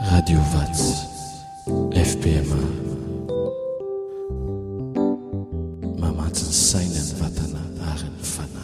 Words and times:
radio 0.00 0.38
vatsy 0.54 1.08
fpma 1.90 2.56
mamatsyny 5.98 6.54
saina 6.54 7.00
ny 7.02 7.10
matana 7.18 7.62
aryn'ny 7.92 8.22
fana 8.22 8.62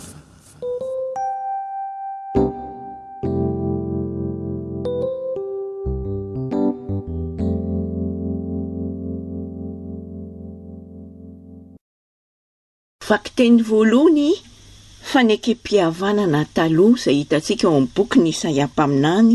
fakiteny 13.09 13.59
voalohany 13.69 14.29
faneky-pihavanana 15.11 16.41
taloha 16.57 16.95
izay 17.01 17.17
hitantsika 17.27 17.65
eo 17.67 17.75
ami'ny 17.75 17.91
boky 17.99 18.19
ny 18.23 18.31
isaiampaaminany 18.33 19.31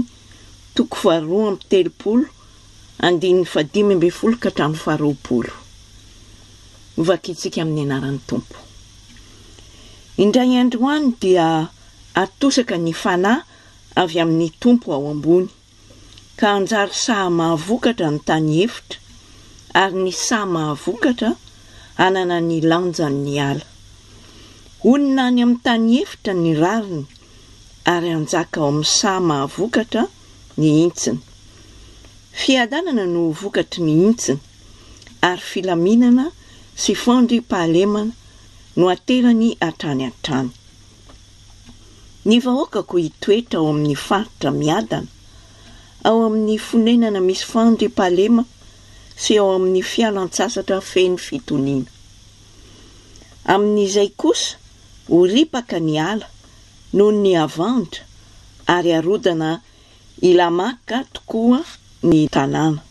vaktsika 6.98 7.62
min'ny 7.66 7.82
anarany 7.84 8.20
tompo 8.30 8.58
indray 10.24 10.52
androhoany 10.64 11.06
dia 11.22 11.48
atosaka 12.24 12.76
ny 12.86 12.92
fanahy 13.04 13.44
avy 14.02 14.18
amin'ny 14.24 14.50
tompo 14.62 14.88
ao 14.96 15.06
ambony 15.14 15.48
ka 16.40 16.48
anjary 16.58 16.96
saha 17.06 17.28
mahavokatra 17.40 18.08
ny 18.14 18.20
tany 18.28 18.52
efitra 18.66 18.98
ary 19.82 19.98
ny 20.06 20.12
sahy 20.28 20.48
mahavokatra 20.56 21.30
hananany 22.00 22.58
lanjan 22.72 23.16
ny 23.26 23.34
ala 23.50 23.66
onynany 24.92 25.40
amin'ny 25.46 25.62
tany 25.66 25.92
hefitra 26.00 26.34
ny 26.44 26.52
rariny 26.64 27.06
ary 27.94 28.10
anjaka 28.20 28.58
ao 28.62 28.68
amin'ny 28.72 28.90
sah 28.98 29.20
mahavokatra 29.30 30.04
ny 30.62 30.70
intsiny 30.86 31.20
fiadanana 32.42 33.04
no 33.14 33.20
vokatry 33.40 33.82
ny 33.88 33.94
intsina 34.08 34.42
ary 35.30 35.44
filaminana 35.52 36.26
sy 36.84 36.92
fandry 37.04 37.38
mpahalemana 37.46 38.14
no 38.78 38.86
aterany 38.96 39.50
a-tranyan-trany 39.68 40.50
ny 42.28 42.36
vahoakako 42.46 42.96
hitoetra 43.04 43.58
ao 43.60 43.68
amin'ny 43.74 43.96
faritra 44.08 44.50
miadana 44.62 45.10
ao 46.08 46.20
amin'ny 46.28 46.56
fonenana 46.68 47.20
misy 47.28 47.46
fandry 47.54 47.88
mpahalemaa 47.94 48.48
sy 49.24 49.32
ao 49.42 49.50
amin'ny 49.58 49.82
fialan-tsasatra 49.92 50.78
feny 50.92 51.16
fitoniana 51.28 51.90
amin'izay 53.54 54.10
kosa 54.22 54.52
horipaka 55.14 55.78
ny 55.88 55.94
ala 56.12 56.28
noho 56.96 57.12
ny 57.24 57.32
avaitra 57.46 58.02
ary 58.76 58.92
arodana 59.00 59.50
ilamakka 60.28 60.98
tokoa 61.14 61.60
ny 62.10 62.20
tanàna 62.34 62.82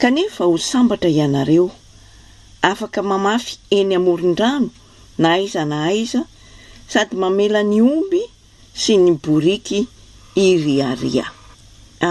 kanefa 0.00 0.42
ho 0.50 0.56
sambatra 0.70 1.10
ianareo 1.16 1.68
afaka 2.70 3.00
mamafy 3.10 3.52
eny 3.78 3.92
amorin-drano 4.00 4.68
na 5.20 5.26
aiza 5.36 5.62
na 5.70 5.76
aiza 5.90 6.20
sady 6.92 7.14
mamela 7.22 7.60
ny 7.70 7.78
omby 7.92 8.22
sy 8.82 8.92
ny 9.04 9.10
boriky 9.24 9.78
iriaria 10.46 11.26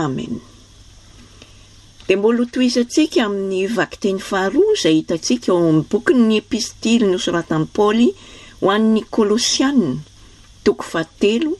amen 0.02 0.34
dia 2.08 2.18
mbolo 2.20 2.44
toizantsika 2.54 3.20
amin'ny 3.28 3.62
vakiteny 3.78 4.20
faharoa 4.30 4.72
izay 4.76 4.96
hitantsika 5.00 5.48
eo 5.52 5.58
amin'ny 5.64 5.86
boki'ny 5.92 6.34
epistily 6.42 7.06
nosoratani 7.14 7.68
paoly 7.76 8.08
ho 8.62 8.68
an'ny 8.76 9.02
kolosianna 9.16 9.94
tokofahtelo 10.64 11.52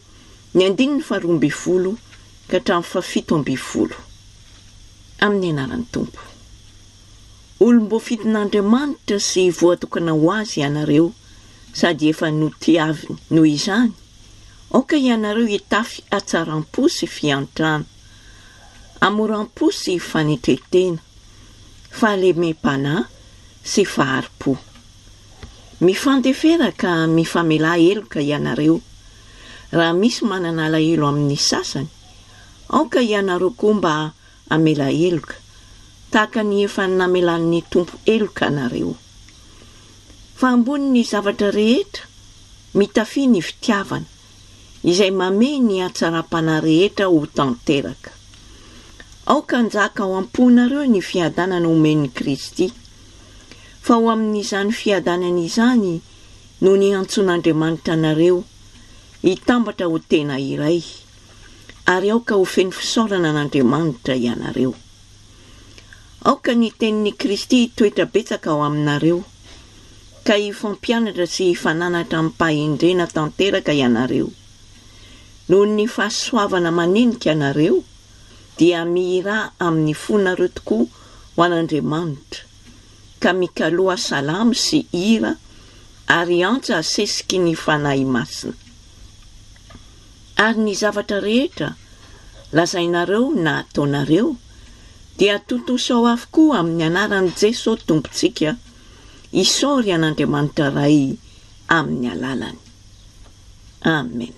ny 0.58 0.64
andina 0.70 0.86
ny 0.96 1.02
faroambyvolo 1.10 1.92
ka 2.50 2.58
tramin'ny 2.66 2.92
fafitoambyvolo 2.92 3.98
amin'ny 5.26 5.50
anarany 5.52 5.84
tompo 5.94 6.22
olomboafidin'andriamanitra 7.66 9.18
sy 9.30 9.44
voatokana 9.60 10.12
ho 10.22 10.28
azy 10.40 10.58
ianareo 10.64 11.08
sady 11.80 12.04
efa 12.14 12.28
no 12.40 12.48
tiavi 12.64 13.08
noo 13.34 13.46
izany 13.58 13.92
aoka 14.76 14.96
ianareo 15.10 15.46
hitafy 15.54 15.98
atsaram-po 16.18 16.82
sy 16.98 17.06
fiantrana 17.18 17.86
amoraam-po 19.08 19.66
sy 19.82 19.94
fanetretena 20.12 21.02
fahaleme 22.00 22.50
mpana 22.58 22.94
sy 23.74 23.82
fahari-po 23.94 24.52
mifandefera 25.86 26.68
ka 26.82 26.90
mifamela 27.18 27.72
heloka 27.84 28.20
ianareo 28.34 28.78
raha 29.74 29.94
misy 29.98 30.22
mananalahelo 30.30 31.06
amin'ny 31.10 31.38
sasany 31.50 31.90
aoka 32.76 33.00
ianareo 33.10 33.50
koa 33.60 33.74
mba 33.78 33.94
hamela 34.50 34.88
heloka 35.00 35.36
tahaka 36.12 36.40
ny 36.50 36.56
efa 36.68 36.84
nynamelan'ny 36.90 37.60
tompo 37.72 37.96
eloka 38.14 38.44
anareo 38.52 38.94
fa 40.38 40.46
ambonin'ny 40.56 41.02
zavatra 41.12 41.50
rehetra 41.58 42.04
mitafi 42.78 43.22
ny 43.34 43.40
fitiavana 43.48 44.08
izay 44.90 45.12
mame 45.22 45.50
ny 45.68 45.76
atsara-pana 45.88 46.54
rehetra 46.66 47.06
ho 47.14 47.18
tanteraka 47.38 48.12
aoka 49.32 49.54
anjaka 49.62 50.02
o 50.10 50.14
am-ponareo 50.22 50.84
ny 50.94 51.00
fiadanany 51.10 51.66
homen'i 51.72 52.10
kristy 52.18 52.66
fa 53.86 53.94
ho 53.98 54.06
amin'n'izany 54.14 54.70
fiadanana 54.80 55.42
izany 55.50 55.92
no 56.64 56.70
ny 56.80 56.88
antson'andriamanitra 57.00 57.94
anareo 58.00 58.38
hitambatra 59.26 59.88
ho 59.92 59.98
tena 60.12 60.36
iray 60.52 60.78
ary 61.94 62.08
aoka 62.14 62.34
ho 62.40 62.44
feny 62.56 62.72
fisaorana 62.80 63.28
an'andriamanitra 63.34 64.14
ianareo 64.26 64.72
aoka 66.30 66.52
ny 66.62 66.70
tenin'n'i 66.80 67.12
kristy 67.22 67.60
toetrabetsaka 67.78 68.48
ao 68.54 68.62
aminareo 68.70 69.18
ka 70.28 70.36
hifampianatra 70.44 71.26
sy 71.36 71.46
hfananatra 71.58 72.20
miy-pahendrena 72.26 73.06
tanteraka 73.16 73.72
ianareo 73.82 74.30
noho 75.50 75.64
ny 75.76 75.86
fahasoavana 75.96 76.70
manenika 76.80 77.28
ianareo 77.34 77.78
dia 78.62 78.80
miirah 78.94 79.42
amin'ny 79.66 79.94
fonareo 80.04 80.48
tokoa 80.56 80.86
ho 81.34 81.40
an'andriamanitra 81.48 82.42
ka 83.22 83.30
mikaloha 83.40 83.96
salamy 84.10 84.54
sy 84.66 84.78
hira 84.98 85.32
ary 86.18 86.38
antso 86.52 86.72
asesiky 86.82 87.38
ny 87.46 87.54
fanahy 87.66 88.06
masina 88.16 88.54
ary 90.38 90.60
ny 90.60 90.74
zavatra 90.76 91.20
rehetra 91.24 91.70
lazainareo 92.56 93.32
na 93.36 93.60
ataonareo 93.64 94.36
dia 95.18 95.40
tonton 95.48 95.78
sao 95.80 96.06
avo 96.12 96.28
koa 96.34 96.60
amin'ny 96.60 96.84
anaran'i 96.90 97.32
jesosy 97.42 97.84
tompontsika 97.88 98.50
hisaory 99.38 99.90
an'andriamanitra 99.96 100.68
ray 100.78 100.98
amin'ny 101.78 102.08
alalany 102.14 102.60
amen 103.98 104.34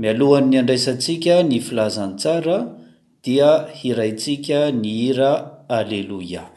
mialohany'ny 0.00 0.56
andraisantsika 0.62 1.34
ny 1.48 1.56
filazantsara 1.66 2.56
dia 3.24 3.50
hiraintsika 3.80 4.58
ny 4.82 4.90
hira 5.02 5.32
aleloya 5.78 6.51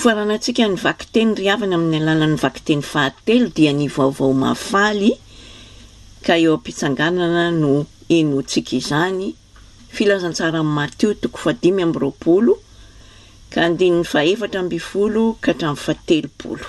faranantsika 0.00 0.64
ny 0.68 0.76
vakyteny 0.84 1.32
ry 1.38 1.44
havana 1.52 1.76
amin'ny 1.78 1.98
alalan'ny 2.04 2.38
vaki 2.42 2.60
teny 2.68 2.82
fahatelo 2.92 3.48
dia 3.56 3.70
ny 3.76 3.86
vaovao 3.96 4.32
mafaly 4.44 5.10
ka 6.26 6.34
eo 6.44 6.52
ampitsanganana 6.58 7.44
no 7.60 7.72
enontsika 8.18 8.72
izany 8.80 9.26
filazantsaranmatio 9.96 11.08
toko 11.22 11.38
fadimy 11.44 11.80
amn'nyroapolo 11.84 12.52
ka 13.52 13.58
andini 13.66 13.96
ny 14.00 14.04
fahevatra 14.12 14.60
mbifolo 14.66 15.22
ka 15.44 15.50
htramn'ny 15.52 15.82
fahtelopolo 15.86 16.66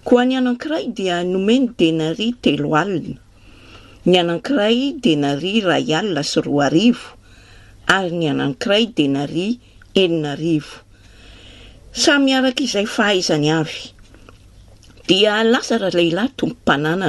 koa 0.07 0.23
ny 0.29 0.35
anankiray 0.41 0.85
dia 0.97 1.17
nomeny 1.33 1.67
denaria 1.79 2.33
telo 2.45 2.69
alina 2.83 3.21
ny 4.09 4.15
anankiray 4.23 4.79
denaria 5.05 5.63
ray 5.71 5.87
alina 5.99 6.21
sy 6.31 6.39
roa 6.47 6.65
arivo 6.69 7.09
ary 7.97 8.11
ny 8.21 8.27
anankiray 8.35 8.85
denaria 8.97 9.51
eninaarivo 10.03 10.75
sa 12.03 12.13
miaraka 12.25 12.61
izay 12.67 12.85
fahaizany 12.97 13.49
avy 13.59 13.79
dia 15.09 15.33
lasara 15.53 15.89
lehilahy 15.97 16.31
tompom-pananana 16.39 17.09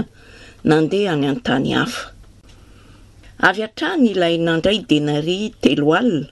nandeha 0.69 1.13
ny 1.19 1.25
an-tany 1.31 1.69
hafa 1.77 2.03
avy 3.47 3.59
a-trahny 3.67 4.07
ilay 4.15 4.35
nandray 4.47 4.77
denaria 4.91 5.49
telo 5.63 5.89
alina 5.99 6.29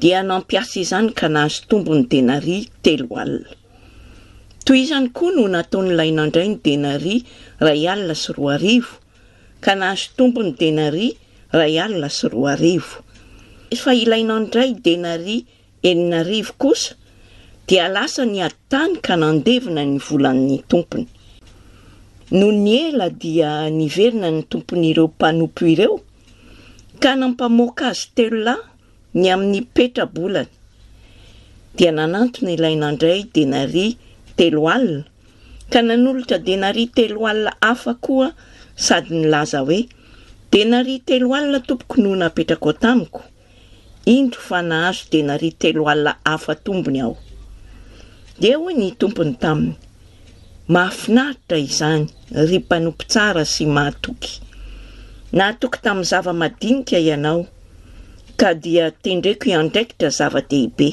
dia 0.00 0.22
nampiasa 0.26 0.82
izany 0.82 1.14
ka 1.14 1.30
nahazo 1.30 1.70
tombony 1.70 2.02
denaria 2.10 2.66
telo 2.82 3.14
alina 3.22 3.50
toy 4.66 4.78
izany 4.86 5.06
koa 5.16 5.30
no 5.36 5.44
nataonyilaynandray 5.54 6.48
ny 6.50 6.56
denaria 6.66 7.18
ray 7.64 7.80
alina 7.92 8.14
sy 8.22 8.28
roa 8.36 8.54
arivo 8.58 8.94
ka 9.64 9.72
nahazo 9.80 10.08
tompony 10.18 10.50
denaria 10.60 11.14
ray 11.58 11.74
alina 11.84 12.08
sy 12.10 12.26
roa 12.34 12.50
arivo 12.58 12.96
efa 13.74 13.90
ilainandray 14.02 14.70
denaria 14.84 15.46
eninarivo 15.88 16.52
kosa 16.62 16.92
dia 17.68 17.86
lasa 17.94 18.22
ni 18.32 18.38
adtany 18.48 18.94
ka 19.06 19.14
nandevina 19.22 19.82
ny 19.90 19.96
volan'ny 20.06 20.56
tompony 20.70 21.06
no 22.38 22.46
ny 22.64 22.70
ela 22.90 23.06
dia 23.22 23.50
niverina 23.78 24.26
ny 24.34 24.40
tompony 24.50 24.84
ireo 24.90 25.06
mpanompo 25.14 25.62
ireo 25.74 25.96
ka 27.02 27.10
nampamoaka 27.20 27.84
azy 27.94 28.08
telo 28.16 28.40
lahy 28.48 28.72
ny 29.14 29.26
amin'ny 29.34 29.62
petrabolany 29.74 30.50
dia 31.78 31.90
nanantony 31.94 32.58
ilay 32.58 32.74
nandray 32.74 33.18
denaria 33.34 33.94
telo 34.36 34.66
alina 34.74 35.06
ka 35.72 35.78
nanolotra 35.86 36.38
denaria 36.46 36.88
telo 36.96 37.20
alina 37.30 37.52
hafa 37.66 37.92
koa 38.04 38.28
sady 38.86 39.10
nylaza 39.18 39.58
hoe 39.66 39.80
denaria 40.52 40.98
telo 41.08 41.26
alina 41.38 41.58
tompoko 41.68 41.96
noho 42.02 42.16
napetrako 42.22 42.68
ao 42.74 42.78
tamiko 42.84 43.20
indro 44.14 44.40
fa 44.48 44.58
nahazo 44.70 45.02
denaria 45.14 45.54
telo 45.62 45.82
alina 45.92 46.12
hafa 46.30 46.52
tombony 46.64 46.98
ao 47.06 47.14
dia 48.40 48.56
hoy 48.62 48.74
ny 48.80 48.88
tompony 49.00 49.32
taminy 49.42 49.74
mahafinaritra 50.72 51.56
izany 51.66 52.04
ry 52.46 52.56
mpanompon 52.66 53.06
tsara 53.10 53.42
sy 53.52 53.64
mahatoky 53.74 54.32
nahatoky 55.36 55.78
tamin'ny 55.86 56.08
zava-madinika 56.10 56.98
ianao 57.08 57.42
ka 58.34 58.50
dia 58.58 58.90
tendreko 58.90 59.46
iandraikitra 59.54 60.08
zava-dehibe 60.18 60.88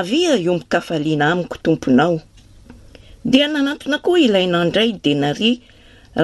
avia 0.00 0.32
iombo-kafaliana 0.44 1.26
amiko 1.32 1.56
tomponao 1.64 2.14
dia 3.32 3.46
nanatona 3.52 3.98
koa 4.04 4.20
ilaynandray 4.26 4.90
de 5.04 5.12
nary 5.22 5.52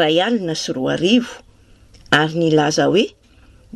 ray 0.00 0.17
alina 0.26 0.55
sy 0.62 0.69
roa 0.76 0.93
arivo 0.99 1.32
ary 2.20 2.34
nilaza 2.40 2.84
hoe 2.90 3.05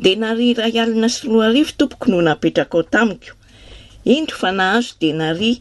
dea 0.03 0.19
narya 0.21 0.51
ray 0.61 0.75
alina 0.85 1.07
sy 1.15 1.21
roa 1.31 1.45
arivo 1.49 1.71
tompoko 1.79 2.05
no 2.13 2.19
napetraka 2.27 2.75
ao 2.77 2.85
tamiko 2.93 3.33
indro 4.17 4.35
fa 4.41 4.49
nahazo 4.59 4.93
dea 5.01 5.15
narya 5.21 5.51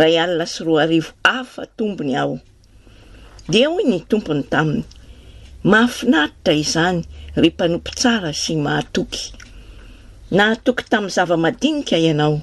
ray 0.00 0.14
alina 0.24 0.44
sy 0.52 0.58
roa 0.66 0.80
arivo 0.86 1.10
a 1.32 1.36
fa 1.52 1.62
tombony 1.76 2.14
ao 2.22 2.34
dia 3.52 3.66
hoy 3.72 3.84
ny 3.90 3.98
tompony 4.10 4.42
taminy 4.52 4.84
mahafinaritra 5.70 6.52
izany 6.62 7.00
ry 7.40 7.48
mpanompo 7.54 7.90
tsara 7.98 8.30
sy 8.42 8.54
mahatoky 8.66 9.22
nahatoky 10.36 10.84
tamin'y 10.92 11.14
zava-madinika 11.16 11.96
ianao 12.06 12.34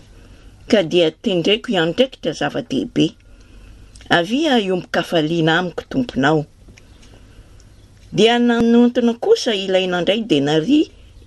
ka 0.69 0.79
dia 0.91 1.07
tendreko 1.23 1.67
iano 1.75 1.91
draikitra 1.97 2.31
zava-dehibe 2.39 3.05
avia 4.17 4.53
iombo-ka 4.65 5.01
faliana 5.09 5.53
amiko 5.59 5.83
tomponao 5.91 6.39
dia 8.17 8.35
nanontony 8.47 9.13
kosa 9.23 9.51
ilainandray 9.65 10.21
denary 10.29 10.79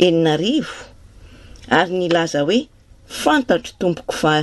eninarivo 0.06 0.76
ary 1.78 1.92
nylaza 2.00 2.40
hoe 2.46 2.58
fantatro 3.22 3.72
tompoko 3.82 4.14
fa 4.22 4.34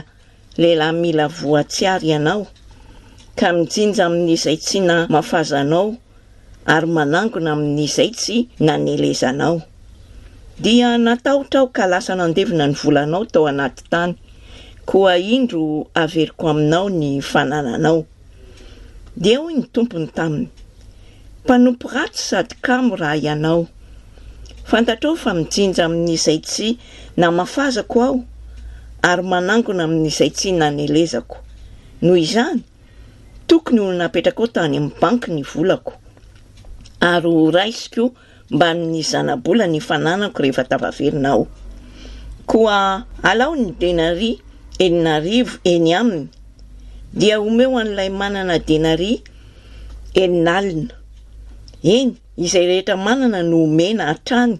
lehilahy 0.61 0.95
mila 1.01 1.25
voatsiary 1.39 2.07
ianao 2.13 2.41
ka 3.39 3.47
mijinja 3.57 4.03
amin'n''izay 4.11 4.57
tsy 4.65 4.77
na 4.87 4.95
mafazanao 5.13 5.87
ary 6.73 6.89
manangona 6.97 7.49
amin'niizay 7.55 8.09
tsy 8.19 8.35
nanelezanao 8.65 9.57
dia 10.59 10.99
natahotra 10.99 11.63
aho 11.63 11.71
ka 11.71 11.87
lasa 11.87 12.15
nandevina 12.19 12.67
ny 12.67 12.75
volanao 12.75 13.23
tao 13.25 13.47
anaty 13.47 13.83
tany 13.89 14.13
koa 14.85 15.15
indro 15.17 15.87
averiko 15.95 16.49
aminao 16.51 16.89
ny 16.91 17.21
fanananao 17.23 18.03
dia 19.15 19.39
hoy 19.39 19.53
ny 19.55 19.65
tompony 19.73 20.07
taminy 20.11 20.49
mpanompo 21.43 21.87
ratsy 21.87 22.19
sady 22.21 22.55
kamo 22.61 22.95
raha 22.99 23.15
ianao 23.17 23.67
fantatro 24.69 25.15
fa 25.15 25.31
mijinja 25.33 25.85
amin'izay 25.87 26.39
tsy 26.43 26.67
namafazako 27.17 27.97
aho 28.05 28.15
ary 29.01 29.23
manangona 29.31 29.83
amin'izay 29.87 30.31
tsy 30.35 30.51
nanelezako 30.59 31.37
noho 32.03 32.17
izany 32.25 32.61
tokony 33.47 33.79
olo 33.79 33.93
napetraka 34.01 34.39
ao 34.43 34.51
tany 34.55 34.75
amin'ny 34.77 34.99
banky 35.01 35.29
ny 35.31 35.39
volako 35.41 35.93
ary 36.99 37.31
o 37.43 37.47
raisiko 37.51 38.11
alao 43.23 43.53
ny 43.55 43.71
denari 43.79 44.31
eninarivo 44.79 45.57
eny 45.65 45.93
aminy 45.93 46.27
dia 47.13 47.35
omeo 47.47 47.77
an'ilay 47.81 48.09
manana 48.21 48.55
denaria 48.67 49.21
eninalina 50.21 50.93
eny 51.95 52.13
izay 52.43 52.65
rehetra 52.69 52.95
manana 53.07 53.39
no 53.49 53.57
omena 53.69 54.03
atrany 54.13 54.55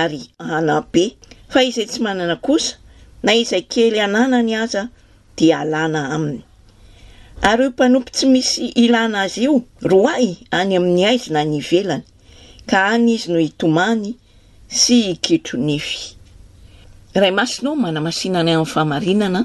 ary 0.00 0.22
anabe 0.54 1.04
fa 1.52 1.58
izay 1.68 1.86
tsy 1.90 2.00
manana 2.06 2.36
kosa 2.46 2.74
na 3.24 3.30
izay 3.40 3.64
kely 3.72 3.98
anana 4.06 4.38
ny 4.46 4.52
aza 4.64 4.82
dia 5.38 5.54
alana 5.64 6.00
aminy 6.16 6.42
ary 7.48 7.64
ho 7.72 7.72
mpanompo 7.72 8.08
tsy 8.14 8.26
misy 8.32 8.66
ilana 8.84 9.16
azy 9.24 9.40
io 9.48 9.54
ro 9.88 10.00
ahy 10.14 10.30
any 10.58 10.72
amin'ny 10.78 11.02
aizina 11.10 11.40
ny 11.52 11.60
velany 11.68 12.04
ka 12.66 12.96
any 12.96 13.16
izy 13.20 13.28
no 13.32 13.38
hitomany 13.40 14.16
sy 14.80 14.96
hikitronify 15.12 16.16
ray 17.20 17.32
masinao 17.36 17.76
mana 17.76 18.00
masinanay 18.06 18.56
amin'ny 18.56 18.68
fahamarinana 18.72 19.40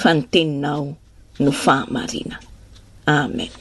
fa 0.00 0.08
ny 0.16 0.20
teninao 0.32 0.86
no 1.42 1.50
fahamarinaa 1.62 2.42
amen 3.06 3.52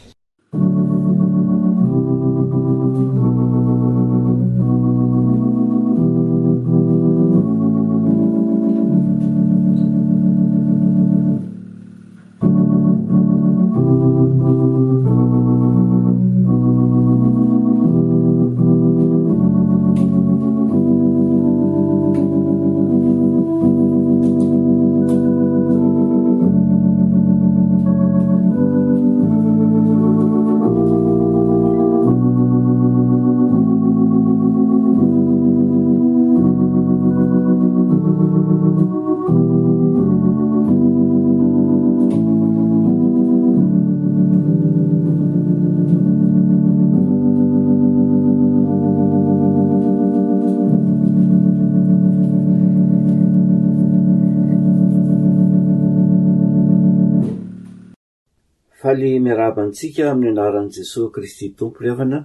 faly 58.86 59.12
miaraba 59.26 59.60
antsika 59.68 60.02
amin'ny 60.12 60.32
anaran'i 60.36 60.72
jesosy 60.78 61.10
kristy 61.16 61.48
tompo 61.58 61.78
riavana 61.86 62.20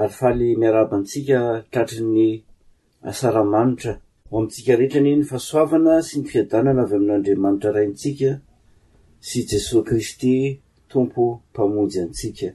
ary 0.00 0.12
faly 0.20 0.48
miarabaantsika 0.62 1.38
tatriny 1.74 2.28
asaramanitra 3.10 3.92
ho 4.28 4.34
amintsika 4.36 4.72
rehetrany 4.80 5.12
ny 5.18 5.24
fahasoavana 5.30 5.94
sy 6.08 6.14
ny 6.18 6.24
fiadanana 6.30 6.82
avy 6.84 6.96
amin'andriamanitra 6.98 7.70
raintsika 7.76 8.30
sy 9.28 9.38
jesosy 9.50 9.84
kristy 9.88 10.34
tompo 10.92 11.22
mpamonjy 11.52 11.98
antsika 12.04 12.48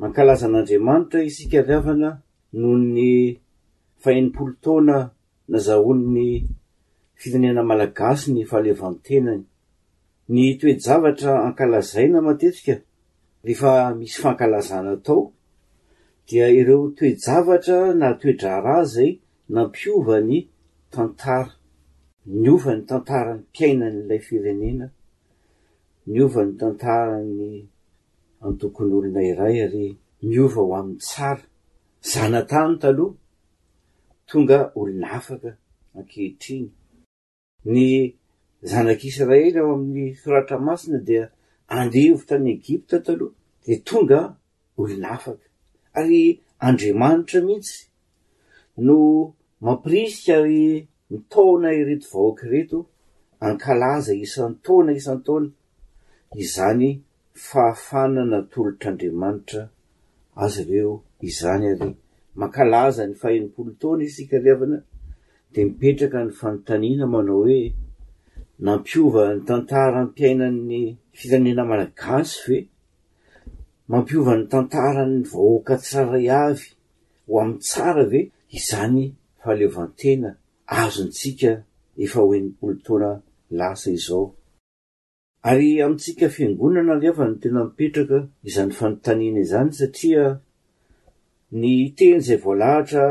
mankalazan'andriamanitra 0.00 1.18
isika 1.28 1.58
riavana 1.68 2.08
noho 2.58 2.76
ny 2.94 2.98
tana 4.64 4.98
nazahoan''ny 5.52 6.28
firenena 7.20 7.62
malagasy 7.70 8.26
ny 8.32 8.42
fahaleovantenany 8.50 9.42
ny 10.32 10.44
toejavatra 10.60 11.32
ankalazaina 11.46 12.18
matetika 12.28 12.74
rehefa 13.46 13.72
misy 13.98 14.16
fankalazana 14.22 14.90
atao 14.96 15.32
dia 16.28 16.46
ireo 16.58 16.84
toejavatra 16.98 17.78
na 18.00 18.08
toedrara 18.20 18.84
zay 18.92 19.10
nampiovany 19.54 20.38
tantara 20.92 21.52
miova 22.26 22.72
ny 22.76 22.82
tantara 22.90 23.34
ny 23.38 23.42
kainany 23.56 23.98
lay 24.08 24.18
firenena 24.26 24.86
miovany 26.06 26.52
tantara 26.60 27.16
ny 27.38 27.48
antokon' 28.44 28.92
olona 28.96 29.22
iray 29.30 29.56
ary 29.66 29.86
miova 30.28 30.60
ho 30.62 30.74
amin'ny 30.78 31.00
tsara 31.06 31.44
zanatany 32.10 32.74
taloha 32.82 33.16
tonga 34.28 34.58
olona 34.80 35.06
afaka 35.18 35.50
ankehitriny 35.98 36.68
ny 37.74 37.80
zanak' 38.70 39.04
israely 39.10 39.58
ao 39.60 39.68
amin'ny 39.74 40.06
soratramasina 40.22 40.98
dia 41.08 41.24
andeovota 41.78 42.34
any 42.38 42.50
egypta 42.56 42.96
taloha 43.06 43.34
de 43.66 43.74
tonga 43.88 44.20
olonaafaka 44.80 45.46
ary 46.00 46.20
andriamanitra 46.68 47.38
mihitsy 47.46 47.80
no 48.86 48.96
mampirisika 49.64 50.32
ary 50.40 50.60
mitaona 51.10 51.68
ireto 51.80 52.06
vahoakareto 52.14 52.78
ankalaza 53.46 54.12
isantaona 54.24 54.90
isantaona 55.00 55.48
izany 56.42 56.88
fahafanana 57.48 58.38
tolotr'andriamanitra 58.52 59.62
azo 60.42 60.62
reo 60.70 60.92
izany 61.30 61.64
ary 61.74 61.90
mankalaza 62.40 63.02
ny 63.06 63.14
fahinompolotaona 63.20 64.02
isikariavana 64.08 64.78
de 65.52 65.58
mipetraka 65.66 66.18
ny 66.24 66.30
fanotaniana 66.40 67.06
manao 67.14 67.42
hoe 67.46 67.60
mampiovany 68.66 69.40
tantara 69.48 70.00
mpiainan'ny 70.08 70.82
firanena 71.18 71.64
managasy 71.72 72.46
ve 72.50 72.58
mampiova 73.90 74.34
ny 74.38 74.44
tantara 74.52 75.02
ny 75.12 75.18
vahoaka 75.30 75.74
tsaray 75.84 76.26
avy 76.46 76.68
ho 77.26 77.32
amin'n 77.42 77.58
tsara 77.68 78.04
ve 78.12 78.20
izany 78.58 78.98
fahaleovantena 79.40 80.30
azontsika 80.82 81.52
efa 82.04 82.20
hoen'nypolotaoana 82.26 83.10
lasa 83.58 83.88
izao 83.98 84.24
ary 85.50 85.70
amintsika 85.84 86.26
fiangonana 86.34 86.94
liafa 87.02 87.24
ny 87.30 87.34
tena 87.42 87.60
mipetraka 87.66 88.18
izany 88.48 88.72
fanontaniana 88.78 89.40
izany 89.46 89.70
satria 89.78 90.24
ny 91.60 91.72
teny 91.96 92.16
izay 92.22 92.38
voalahatra 92.44 93.04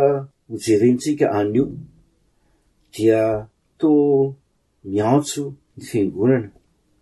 hojerentsika 0.50 1.26
anio 1.40 1.66
dia 2.96 3.22
to 3.82 3.90
miantso 4.90 5.44
ny 5.78 5.84
fingonana 5.90 6.50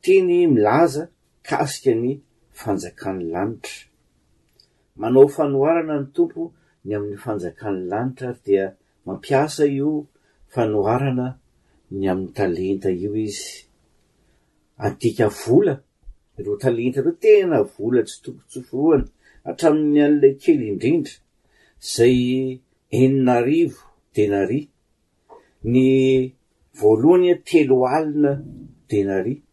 tiany 0.03 0.37
milaza 0.53 1.03
kasika 1.47 1.91
ny 2.01 2.09
fanjakan'ny 2.59 3.25
lanitra 3.33 3.77
manao 4.99 5.27
fanoarana 5.35 5.95
ny 6.01 6.07
tompo 6.15 6.41
ny 6.85 6.91
amin'ny 6.95 7.17
fanjakan'ny 7.23 7.81
lanitra 7.91 8.27
ary 8.29 8.41
dia 8.45 8.65
mampiasa 9.05 9.63
io 9.79 9.89
fanoarana 10.53 11.27
ny 11.97 12.05
amin'ny 12.11 12.33
talenta 12.37 12.89
io 13.03 13.11
izy 13.27 13.51
antika 14.85 15.25
vola 15.39 15.75
iro 16.39 16.53
talenta 16.63 16.99
reo 17.05 17.15
tena 17.23 17.57
vola 17.75 18.01
tsy 18.07 18.17
tompotsyforoana 18.23 19.05
hatramin'ny 19.45 19.99
an'ilay 20.05 20.35
kely 20.43 20.63
indrindra 20.71 21.15
zay 21.93 22.19
enina 22.99 23.31
arivo 23.39 23.79
denaria 24.15 24.67
ny 25.73 25.83
voalohany 26.81 27.27
a 27.31 27.35
e, 27.37 27.41
telo 27.49 27.79
alina 27.97 28.33
denaria 28.89 29.43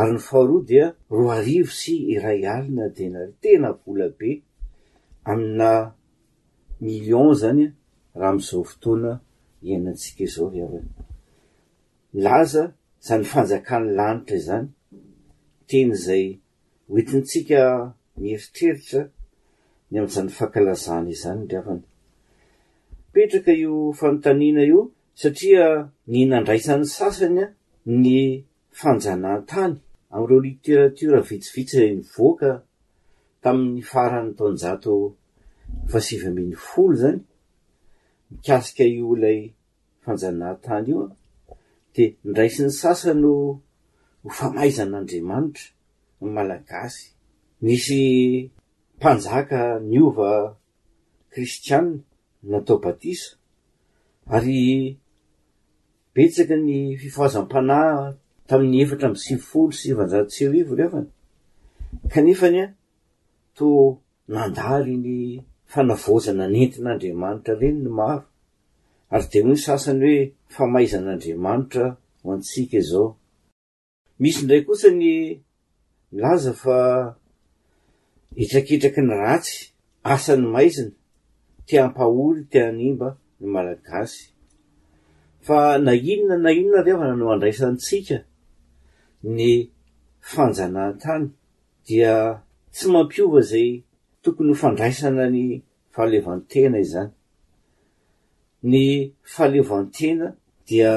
ary 0.00 0.08
ny 0.14 0.18
faharoa 0.26 0.64
dia 0.70 0.86
roa 1.16 1.34
arivo 1.40 1.72
sy 1.80 1.92
iray 2.14 2.42
alina 2.54 2.84
denaria 2.96 3.34
tena 3.42 3.70
volabe 3.82 4.30
amina 5.32 5.70
million 6.84 7.28
zany 7.40 7.62
a 7.64 7.68
e, 7.68 7.74
raha 8.20 8.34
mzao 8.38 8.62
fotoana 8.70 9.12
ieinatsika 9.66 10.20
izao 10.26 10.48
iavany 10.58 10.88
milaza 12.14 12.64
zany 13.06 13.24
fanjakan'ny 13.30 13.90
lanitra 13.98 14.34
izany 14.42 14.66
teny 15.68 15.90
zay 16.04 16.26
hoentintsika 16.90 17.60
mieritreritra 18.20 19.02
ny 19.90 19.96
am''zan 20.02 20.28
fankalazana 20.36 21.08
izany 21.16 21.40
ndravany 21.44 21.82
ipetraka 23.08 23.52
io 23.62 23.72
fanontanina 23.98 24.62
io 24.72 24.80
satria 25.20 25.66
ny 26.12 26.20
nandraisan'ny 26.30 26.86
sasanyan 26.98 27.52
ny 28.02 28.16
fanjanahntany 28.80 29.74
am'ireo 30.14 30.40
literatiora 30.46 31.20
vitsivitsy 31.28 31.82
nyvoaka 31.98 32.50
tamin'ny 33.42 33.82
faran 33.92 34.28
taonjato 34.38 34.92
fasivamin'ny 35.90 36.52
folo 36.68 36.94
zany 37.00 37.18
mikasika 38.30 38.84
io 38.96 39.06
ilay 39.16 39.40
fanjanàhntany 40.04 40.86
ioa 40.92 41.08
de 41.94 42.04
indraisin'ny 42.26 42.74
sasano 42.80 43.32
hofamaizan'andriamanitra 44.22 45.66
ny 46.20 46.28
malagasy 46.36 47.02
nisy 47.64 48.00
mpanjaka 48.98 49.60
nyova 49.92 50.30
kristianina 51.32 52.04
natao 52.50 52.76
badisa 52.84 53.30
ary 54.36 54.54
petsaka 56.18 56.54
ny 56.66 56.78
fifoazam-panah 57.02 57.92
tamin'ny 58.50 58.80
efatra 58.84 59.08
msimifolo 59.14 59.70
sy 59.78 59.88
vnjtsiivo 59.98 60.72
rfany 60.78 61.06
kanefa 62.12 62.46
any 62.50 62.60
a 62.62 62.66
to 63.56 63.68
nandary 64.34 64.96
ny 65.06 65.14
fanavozana 65.72 66.44
nentin'andriamanitra 66.54 67.54
reny 67.60 67.78
ny 67.84 67.90
maro 67.98 68.22
ary 69.14 69.26
de 69.32 69.38
moy 69.46 69.56
sasany 69.66 69.98
hoe 70.04 70.16
famaizan'andriamanitra 70.54 71.86
ho 72.20 72.26
antsika 72.34 72.76
izao 72.82 73.08
misy 74.20 74.40
ndray 74.44 74.62
kosa 74.68 74.88
ny 75.00 75.06
milaza 76.12 76.52
fa 76.62 76.76
itrakitraky 78.42 79.02
ny 79.06 79.14
ratsy 79.24 79.56
asan'ny 80.12 80.48
maizina 80.54 80.94
tiaampaholy 81.66 82.40
tianimba 82.50 83.08
ny 83.40 83.46
malagasy 83.54 84.22
fa 85.48 85.78
na 85.78 85.92
inona 85.96 86.36
na 86.44 86.50
inona 86.58 86.78
avy 86.82 86.90
afa 86.96 87.04
nanao 87.08 87.30
andraisantsika 87.36 88.16
ny 89.36 89.46
fanjanaantany 90.32 91.26
dia 91.86 92.12
tsy 92.74 92.86
mampiova 92.92 93.40
zay 93.50 93.68
tokony 94.22 94.50
ho 94.52 94.56
fandraisana 94.62 95.24
ny 95.36 95.42
fahaleovantena 95.94 96.76
izzany 96.84 97.08
ny 98.70 98.84
fahaleovantena 99.34 100.26
dia 100.68 100.92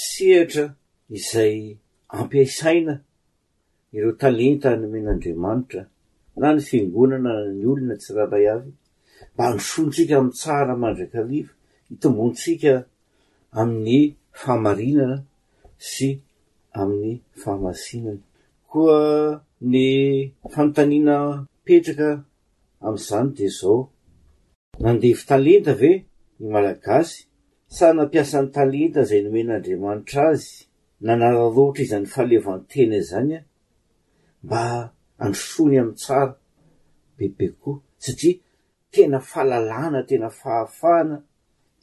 siatra 0.00 0.64
izay 1.16 1.56
ampiaisaina 2.18 2.94
ireo 3.94 4.12
talenta 4.22 4.68
nymen'andriamanitra 4.80 5.82
na 6.42 6.48
ny 6.56 6.60
fingonana 6.70 7.32
ny 7.58 7.62
olona 7.72 7.94
tsy 8.02 8.10
raharay 8.18 8.46
avy 8.54 8.70
mba 9.32 9.44
nysontsika 9.54 10.12
amin'ny 10.18 10.34
tsara 10.40 10.72
mandraikyaliva 10.82 11.52
i 11.94 12.00
tombontsika 12.02 12.72
amin'ny 13.60 13.98
faamarinana 14.40 15.16
sy 15.88 16.06
amin'ny 16.80 17.14
fahamasinana 17.40 18.22
koa 18.70 19.02
ny 19.72 19.82
fanotaniana 20.54 21.16
mipetraka 21.64 22.08
am'izany 22.86 23.28
de 23.38 23.46
zao 23.58 23.78
nandevi 24.82 25.22
talenta 25.30 25.72
ve 25.80 25.90
ny 26.42 26.46
malagasy 26.52 27.18
sa 27.76 27.86
nampiasan'ny 27.96 28.50
talenta 28.56 29.00
zay 29.08 29.20
nomen'andriamanitra 29.24 30.22
azy 30.34 30.54
nanararohatra 31.06 31.82
izyn'ny 31.86 32.08
fahaleovan'nytena 32.12 32.98
zany 33.10 33.32
a 33.38 33.40
mba 34.44 34.62
androsoany 35.24 35.76
am'ny 35.82 35.94
tsara 36.02 36.34
bebe 37.16 37.46
koa 37.62 37.76
satria 38.04 38.34
tena 38.92 39.18
fahalalana 39.30 40.00
tena 40.08 40.28
fahafahana 40.40 41.16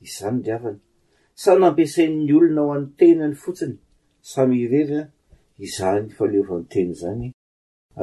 izany 0.08 0.40
reavany 0.48 0.80
sa 1.44 1.52
nampiasain''ny 1.62 2.32
olona 2.38 2.62
ho 2.66 2.72
an'ny 2.76 2.90
tenany 3.00 3.36
fotsiny 3.44 3.78
samy 4.32 4.56
irerya 4.66 5.02
iza 5.66 5.88
ny 6.02 6.10
faleovanteny 6.18 6.92
zany 7.02 7.28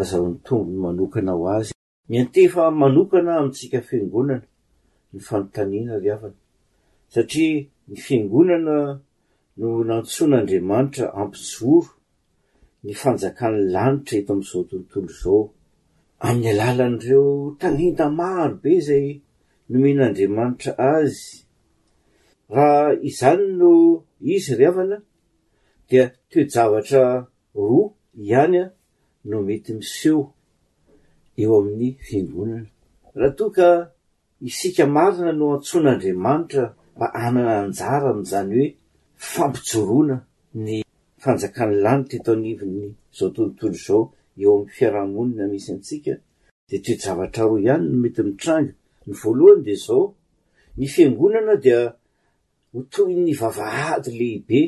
azaon'ny 0.00 0.38
tomgony 0.46 0.78
manokana 0.84 1.32
ho 1.38 1.44
azy 1.58 1.70
miantefa 2.10 2.62
manokana 2.80 3.30
amintsika 3.38 3.78
fiangonana 3.88 4.46
ny 5.12 5.18
fanontanina 5.26 5.92
riavana 6.04 6.38
satria 7.12 7.60
ny 7.90 7.96
fiangonana 8.04 8.76
no 9.58 9.68
nanntsoin'andriamanitra 9.88 11.06
ampizoro 11.20 11.90
ny 12.84 12.92
fanjakan'ny 13.00 13.64
lanitra 13.74 14.14
eto 14.20 14.32
amin'izao 14.34 14.62
tontolo 14.70 15.08
zao 15.20 15.40
amin'ny 16.26 16.48
alalan'ireo 16.62 17.26
taninta 17.60 18.04
maro 18.20 18.54
be 18.62 18.72
zay 18.88 19.06
nomen'andriamanitra 19.70 20.72
azy 20.96 21.32
rah 22.50 22.96
izany 23.02 23.42
no 23.60 24.02
izy 24.20 24.54
ryavana 24.58 24.98
dia 25.88 26.10
toejavatra 26.30 27.26
roa 27.54 27.90
ihany 28.22 28.56
a 28.64 28.64
no 29.28 29.36
mety 29.46 29.72
miseho 29.78 30.22
eo 31.40 31.52
amin'ny 31.60 31.88
fiangonana 32.06 32.66
raha 33.18 33.32
toaka 33.38 33.68
isika 34.48 34.84
marina 34.94 35.32
no 35.38 35.46
antsoan'andriamanitra 35.56 36.64
mba 36.96 37.06
anana 37.24 37.52
anjara 37.64 38.08
am'izany 38.12 38.50
hoe 38.58 38.66
fampijoroana 39.32 40.16
ny 40.64 40.70
fanjakan'ny 41.22 41.74
lanita 41.84 42.14
eto 42.18 42.32
nivi'ny 42.44 42.86
zao 43.16 43.28
tontolo 43.36 43.76
zao 43.86 44.02
eo 44.42 44.50
amin'ny 44.56 44.70
fiarahamonina 44.76 45.44
misy 45.52 45.68
antsika 45.74 46.14
de 46.68 46.76
toejavatra 46.84 47.42
roa 47.48 47.60
ihany 47.64 47.84
no 47.90 47.96
mety 48.02 48.20
mitranga 48.28 48.72
ny 49.06 49.10
voalohany 49.20 49.62
de 49.66 49.74
zao 49.84 50.04
ny 50.76 50.84
fiangonana 50.94 51.54
dia 51.64 51.80
toy 52.90 53.14
ny 53.16 53.32
vavahady 53.40 54.10
lehibe 54.20 54.60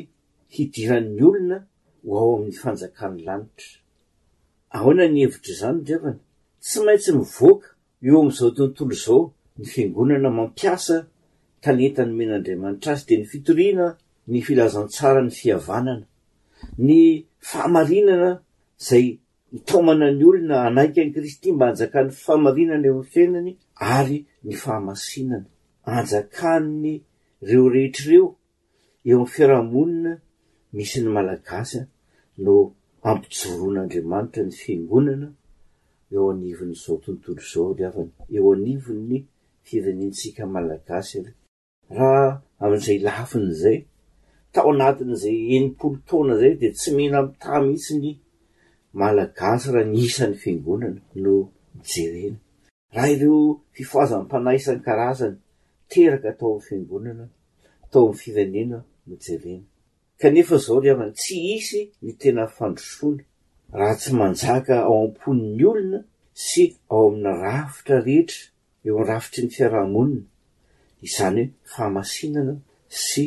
hidiran'ny 0.55 1.23
olona 1.29 1.57
ho 2.07 2.15
ao 2.19 2.29
amin'ny 2.35 2.55
fanjakan'ny 2.61 3.19
lanitra 3.27 3.71
aoana 4.77 5.05
ny 5.13 5.19
hevitra 5.25 5.53
zany 5.61 5.77
ndravana 5.81 6.19
tsy 6.67 6.77
maintsy 6.85 7.11
mivoaka 7.19 7.67
eo 8.07 8.15
amin'izao 8.19 8.49
tontolo 8.57 8.93
izao 8.97 9.21
ny 9.59 9.65
fiangonana 9.71 10.29
mampiasa 10.37 10.95
tanentany 11.63 12.11
men'andriamanitra 12.19 12.89
asy 12.95 13.05
de 13.09 13.15
ny 13.19 13.25
fitoriana 13.31 13.85
ny 14.31 14.37
filazantsara 14.47 15.21
ny 15.25 15.31
fiavanana 15.39 16.05
ny 16.87 16.99
faamarinana 17.49 18.29
zay 18.87 19.05
itaomanan'ny 19.57 20.23
olona 20.29 20.55
anaiky 20.67 20.99
an'y 21.01 21.13
kristy 21.15 21.47
mba 21.55 21.65
anjakan'ny 21.71 22.11
fahamarinana 22.23 22.87
em'ny 22.91 23.05
fenany 23.13 23.51
ary 23.97 24.17
ny 24.47 24.53
fahamasinana 24.63 25.47
anjakanny 25.97 26.95
reo 27.49 27.63
rehetrareo 27.73 28.25
eo 29.09 29.17
am'y 29.17 29.31
fiarahamonina 29.33 30.11
misy 30.75 30.99
ny 31.03 31.09
malagasy 31.15 31.79
no 32.43 32.53
ampijoroanaandriamanitra 33.09 34.43
ny 34.47 34.53
fangonana 34.61 35.27
eo 36.13 36.23
anivon'zao 36.33 36.95
tontolo 37.05 37.41
zao 37.51 37.67
ryavany 37.77 38.11
eo 38.35 38.47
anivonny 38.55 39.17
firenentsika 39.67 40.41
malagasy 40.55 41.17
ary 41.21 41.33
raha 41.97 42.23
amin'izay 42.63 42.97
lafiny 43.07 43.49
zay 43.61 43.77
tao 44.53 44.69
anatin' 44.73 45.15
zay 45.21 45.37
enimpolo 45.55 45.97
taona 46.07 46.33
zay 46.41 46.53
de 46.61 46.67
tsy 46.77 46.89
mina 46.97 47.17
mitaisy 47.27 47.93
ny 48.01 48.07
malagasy 49.01 49.67
raha 49.73 49.85
nyisan'ny 49.93 50.37
fingonana 50.43 51.01
no 51.23 51.33
mijerena 51.77 52.37
raha 52.95 53.09
ireo 53.15 53.41
fifoaza'mmpanaisany 53.75 54.79
karazany 54.87 55.37
teraka 55.93 56.27
atao 56.31 56.51
amin'ny 56.55 56.65
fimgonana 56.67 57.25
atao 57.85 58.03
amin'ny 58.05 58.19
fivenena 58.23 58.77
mojerena 59.07 59.67
kanefa 60.21 60.55
zao 60.65 60.77
ry 60.81 60.89
havana 60.91 61.11
tsy 61.19 61.37
isy 61.57 61.81
ny 62.03 62.11
tena 62.19 62.43
fandrosona 62.55 63.23
raha 63.77 63.95
tsy 64.01 64.11
manjaka 64.19 64.75
ao 64.87 64.95
am-poni'ny 65.05 65.63
olona 65.71 65.99
sy 66.45 66.63
ao 66.93 67.05
amin'ny 67.11 67.39
rafitra 67.47 67.95
rehetra 68.07 68.45
eo 68.85 68.93
ami'ny 68.95 69.09
rafitry 69.11 69.43
ny 69.43 69.51
fiarahamonina 69.57 70.25
izany 71.07 71.43
hoe 71.49 71.59
faamasinana 71.73 72.53
sy 73.05 73.23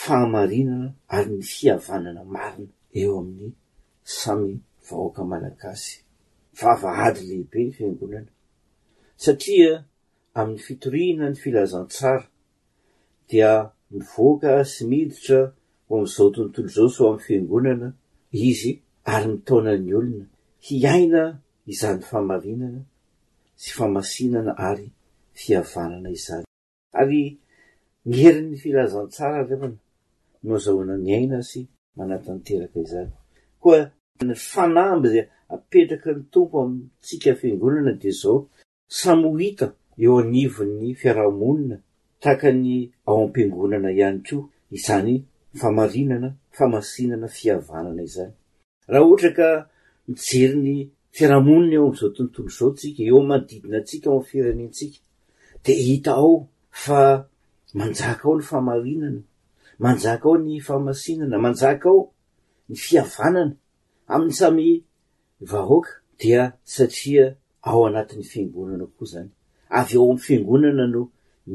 fahamarinana 0.00 0.88
ary 1.16 1.30
ny 1.38 1.42
fiavanana 1.52 2.22
marina 2.34 2.72
eo 3.02 3.12
amin'ny 3.20 3.54
samy 4.18 4.52
vahoaka 4.86 5.22
malagasy 5.30 5.96
vavahady 6.58 7.20
lehibe 7.28 7.58
ny 7.68 7.72
fiangonana 7.78 8.30
satria 9.24 9.74
amin'ny 10.38 10.58
fitorihina 10.62 11.26
ny 11.30 11.36
filazantsara 11.42 12.24
dia 13.30 13.52
mivoaka 13.96 14.54
sy 14.72 14.82
miditra 14.90 15.40
ho 15.88 15.92
am''izao 16.00 16.28
tontolo 16.36 16.68
zao 16.76 16.88
so 16.96 17.02
amn'ny 17.10 17.22
fiangonana 17.26 17.88
izy 18.48 18.72
ary 19.14 19.30
mitaonany 19.34 19.88
olona 19.98 20.26
hiaina 20.66 21.22
izany 21.72 22.00
famarinana 22.10 22.80
sy 23.62 23.70
famasinana 23.78 24.52
ary 24.70 24.86
fiavanana 25.40 26.08
izany 26.18 26.44
ary 27.00 27.22
nyheri'ny 28.10 28.54
filazantsara 28.62 29.40
refana 29.50 29.78
mozahoana 30.48 30.94
niaina 31.06 31.38
sy 31.50 31.60
manatanteraka 31.96 32.78
izany 32.86 33.10
koa 33.62 33.80
ny 34.26 34.34
fanamby 34.50 35.08
de 35.14 35.20
apetraka 35.54 36.10
ny 36.16 36.22
tompo 36.32 36.56
amitsika 36.64 37.30
fiangonana 37.40 37.92
de 38.02 38.10
zao 38.22 38.36
samy 39.00 39.24
hohita 39.32 39.66
eo 40.04 40.12
anivon'ny 40.22 40.90
fiarahamonina 41.00 41.76
tahaka 42.20 42.48
ny 42.64 42.70
ao 43.08 43.16
ampingonana 43.24 43.90
ihany 43.98 44.22
ko 44.30 44.38
izany 44.76 45.14
famarinana 45.60 46.28
famasinana 46.56 47.26
fiavanana 47.36 48.00
izany 48.08 48.34
raha 48.90 49.04
ohatra 49.06 49.30
ka 49.38 49.48
mijery 50.08 50.58
ny 50.66 50.72
fiaraha-monina 51.16 51.74
eo 51.76 51.84
ami'izao 51.90 52.12
tontondo 52.16 52.50
izaontsika 52.52 53.00
eomanodidina 53.08 53.76
antsika 53.80 54.06
ao 54.10 54.16
am'ny 54.18 54.28
firenentsika 54.30 54.98
de 55.64 55.72
hita 55.86 56.12
ao 56.22 56.36
fa 56.82 56.98
manjaka 57.78 58.22
ao 58.28 58.34
ny 58.38 58.44
faamarinana 58.50 59.22
manjaka 59.82 60.24
ao 60.30 60.36
ny 60.44 60.52
fahmasinana 60.66 61.36
manjaka 61.44 61.86
ao 61.92 62.02
ny 62.68 62.74
fiavanana 62.84 63.54
amin'ny 64.12 64.34
samy 64.40 64.66
vahoaka 65.50 65.90
dia 66.20 66.42
satria 66.72 67.24
ao 67.68 67.80
anatin'ny 67.86 68.24
fingonana 68.32 68.86
koa 68.96 69.06
zany 69.12 69.30
avy 69.76 69.94
eo 69.98 70.04
ami'y 70.10 70.18
fingonana 70.26 70.84
no 70.94 71.00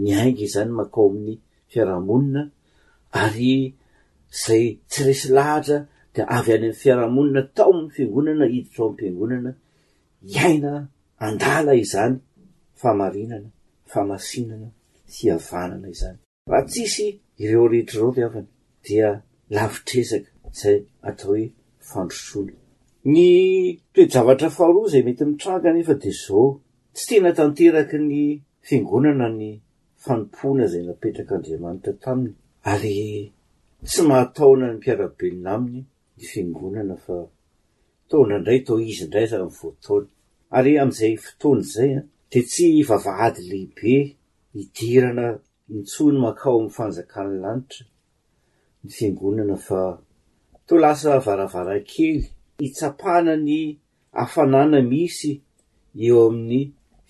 miainga 0.01 0.41
izany 0.45 0.71
makao 0.77 1.05
amin'ny 1.09 1.39
fiarahamonina 1.71 2.41
ary 3.21 3.55
zay 4.43 4.65
tsy 4.89 5.01
resy 5.07 5.27
lahatra 5.35 5.77
de 6.13 6.21
avy 6.37 6.51
any 6.53 6.65
am'ny 6.67 6.73
fiarahamonina 6.81 7.41
tao 7.55 7.71
amny 7.73 7.89
fingonana 7.95 8.45
hiditra 8.53 8.81
o 8.85 8.89
ampingonana 8.89 9.51
iaina 10.33 10.71
andala 11.25 11.71
izany 11.83 12.15
famarinana 12.81 13.49
famasinanafiavanana 13.91 15.87
izn 15.93 16.15
raha 16.49 16.65
tisy 16.73 17.07
ireo 17.43 17.65
htr 17.71 17.97
roaitreka 18.01 18.39
zayatao 20.59 21.31
hoeadro 21.89 22.55
ny 23.11 23.17
toejavatra 23.93 24.47
faharoa 24.57 24.87
zay 24.93 25.01
mety 25.05 25.23
mitraganefa 25.27 25.93
de 26.01 26.09
o 26.41 26.43
tsy 26.97 27.05
tena 27.15 27.29
tanteraky 27.37 27.97
ny 28.11 28.19
fingonana 28.67 29.27
ny 29.39 29.49
fanompoana 30.03 30.63
zay 30.71 30.83
mapetrakaandriamanitra 30.87 31.93
taminy 32.03 32.35
ary 32.71 32.97
tsy 33.87 34.01
mahataona 34.09 34.67
ny 34.73 34.77
piarabenina 34.83 35.49
aminy 35.57 35.81
ny 36.17 36.25
fingonana 36.31 36.95
fa 37.07 37.15
tndraindray 38.09 38.59
tz 38.67 39.01
ndray 39.07 39.25
votnary 39.61 40.71
am'izay 40.83 41.15
fotony 41.23 41.61
zay 41.73 41.91
an 41.97 42.01
ah, 42.03 42.07
de 42.31 42.39
tsy 42.51 42.67
vavaady 42.89 43.41
lehibe 43.49 44.15
hidirana 44.53 45.25
itsony 45.75 46.17
makao 46.23 46.53
am'n 46.61 46.69
fanjakan'ny 46.77 47.35
lanitra 47.43 47.85
ny 48.83 48.89
fingonana 48.99 49.57
fa 49.67 49.79
to 50.67 50.73
lasa 50.83 51.09
varavarankely 51.25 52.15
itsapana 52.69 53.33
ny 53.47 53.57
afanana 54.23 54.79
misy 54.91 55.31
eo 56.05 56.21
amin'ny 56.29 56.61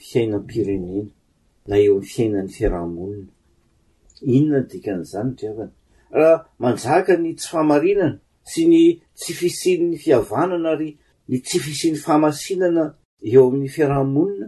fiainampirenena 0.09 1.03
na 1.69 1.75
eo 1.85 1.95
ny 2.01 2.07
fiainan'ny 2.15 2.51
fiarahamonina 2.57 3.29
inona 4.35 4.59
dikan'izany 4.71 5.29
driavana 5.37 5.67
raha 6.19 6.37
manjaka 6.61 7.13
ny 7.23 7.29
tsy 7.37 7.47
fahamarinana 7.51 8.19
sy 8.51 8.61
ny 8.71 8.81
tsi 9.19 9.31
fisin''ny 9.39 9.95
fihavanana 10.03 10.67
ary 10.75 10.89
ny 11.29 11.35
tsy 11.45 11.57
fisin'ny 11.65 11.99
faamasinana 12.05 12.83
eo 13.31 13.41
amin'ny 13.47 13.69
fiarahamonina 13.75 14.47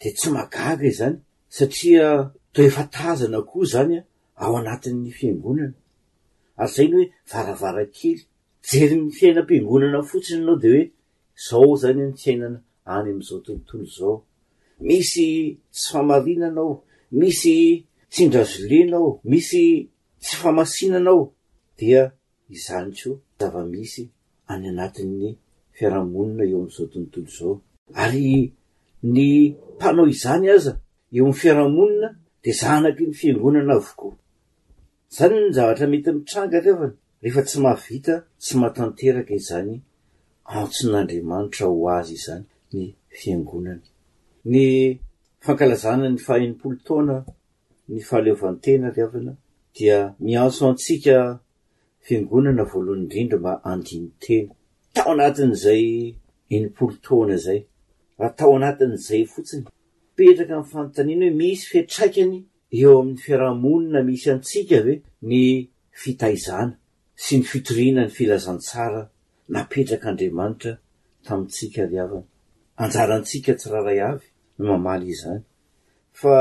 de 0.00 0.08
tsy 0.18 0.28
magaga 0.36 0.84
i 0.88 0.90
e 0.90 0.98
zany 1.00 1.16
satria 1.56 2.06
to 2.52 2.58
efantazana 2.68 3.38
koha 3.50 3.64
zany 3.74 3.96
an 4.00 4.06
ao 4.44 4.52
anatin'ny 4.60 5.10
fiangonana 5.18 5.76
ary 6.60 6.72
zay 6.74 6.86
iny 6.90 6.96
hoe 6.96 7.06
varavara 7.32 7.84
kely 7.96 8.20
jery'ny 8.70 9.08
fiainam-piangonana 9.18 10.00
fotsiny 10.10 10.40
anao 10.42 10.58
de 10.62 10.68
hoe 10.74 10.84
zao 11.48 11.70
zany 11.82 12.00
e 12.00 12.06
ny 12.10 12.16
fiainana 12.22 12.58
any 12.96 13.08
am'izao 13.14 13.38
tonotolo 13.44 13.86
zao 13.98 14.14
misy 14.84 15.28
tsy 15.74 15.90
famarinanao 15.92 16.72
misy 17.18 17.56
tsindrazolenao 18.12 19.10
misy 19.30 19.64
tsy 20.22 20.34
famasinanao 20.42 21.22
dia 21.78 22.02
izany 22.54 22.90
tsoa 22.96 23.16
zava-misy 23.38 24.04
any 24.52 24.66
anatin''ny 24.70 25.24
fiarahamonina 25.76 26.42
eo 26.46 26.58
amn'izao 26.60 26.86
tontolo 26.92 27.28
zao 27.38 27.52
ary 28.02 28.26
ny 29.14 29.18
mpanao 29.76 30.06
izany 30.14 30.46
aza 30.56 30.72
eo 31.16 31.24
am'ny 31.24 31.38
fiarahamonina 31.40 32.08
de 32.42 32.50
zanaky 32.60 33.04
ny 33.06 33.14
fiangonana 33.20 33.72
avokoa 33.78 34.12
zany 35.16 35.36
ny 35.42 35.48
zavatra 35.56 35.86
mety 35.92 36.08
amitranga 36.10 36.56
ry 36.62 36.70
avany 36.74 36.94
rehefa 37.22 37.42
tsy 37.48 37.58
mahavita 37.64 38.14
tsy 38.42 38.54
mahatanteraka 38.60 39.32
izany 39.42 39.72
antson'andriamanitra 40.60 41.64
ho 41.70 41.78
azy 41.96 42.14
izany 42.18 42.44
ny 42.74 42.82
fiangonana 43.20 43.86
ny 44.52 44.94
fankalazana 45.44 46.06
ny 46.12 46.18
fahaenimpolo 46.24 46.76
taona 46.86 47.16
ny 47.90 47.98
fahaleovantena 48.08 48.86
ri 48.94 49.00
avana 49.06 49.32
dia 49.74 49.98
miaso 50.28 50.62
antsika 50.70 51.16
fiangonana 52.06 52.62
voalohany 52.70 53.02
indrindra 53.10 53.38
mba 53.42 53.52
andinotena 53.70 54.52
tao 54.94 55.10
anatin'zay 55.14 55.84
enimpolo 56.54 56.94
taona 57.06 57.36
zay 57.46 57.60
atao 58.26 58.50
anatin'zay 58.58 59.22
fotsiny 59.32 59.64
ipetraka 60.12 60.54
m'yfanotanina 60.60 61.24
hoe 61.26 61.36
misy 61.40 61.62
fitraikany 61.72 62.36
eo 62.80 62.90
amin'ny 63.00 63.18
fiarahamonina 63.24 63.98
misy 64.08 64.26
antsika 64.36 64.76
ve 64.86 64.94
ny 65.30 65.38
fitahizana 66.02 66.74
sy 67.24 67.32
ny 67.40 67.44
fitoriana 67.50 68.02
ny 68.06 68.10
filazantsara 68.16 69.02
napetraka 69.54 70.06
andriamanitra 70.14 70.72
tamintsika 71.26 71.78
ariavanaajarasikatsraha 71.86 74.16
mamaly 74.64 75.10
i 75.10 75.14
zany 75.20 75.42
fa 76.20 76.38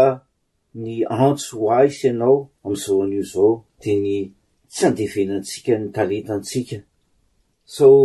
ny 0.84 0.92
antso 1.20 1.54
oaisy 1.68 2.02
ianao 2.08 2.38
amzao 2.66 3.00
an'io 3.04 3.24
zao 3.34 3.52
de 3.84 3.92
ny 4.04 4.08
ts 4.72 4.80
andevenantsika 4.90 5.74
ny 5.80 5.88
taleta 5.96 6.32
antsika 6.38 6.78
sao 7.76 7.98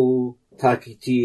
taki 0.61 0.92
ty 1.03 1.16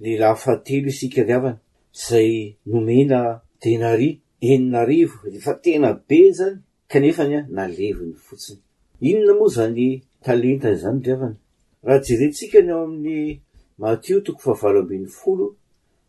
lehila 0.00 0.30
fatelo 0.42 0.88
isika 0.92 1.20
ryavany 1.28 1.58
zay 2.06 2.30
nomena 2.70 3.20
denary 3.62 4.10
enina 4.50 4.80
rivo 4.88 5.18
efa 5.38 5.52
tena 5.64 5.90
bey 6.08 6.26
zany 6.38 6.58
kanefanya 6.90 7.40
nalevony 7.56 8.14
fotsiny 8.26 8.60
inona 9.08 9.32
moa 9.38 9.54
zany 9.56 9.86
talentay 10.24 10.74
zany 10.82 10.98
ryavany 11.06 11.36
raha 11.84 12.04
jerentsikanyao 12.06 12.80
amin'ny 12.86 13.26
matio 13.80 14.16
toko 14.24 14.40
favaloambin'ny 14.50 15.06
folo 15.18 15.46